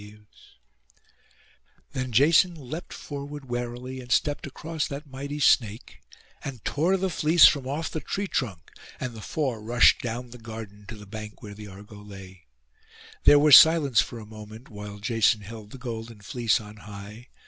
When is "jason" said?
0.17-0.25, 2.11-2.55, 14.97-15.41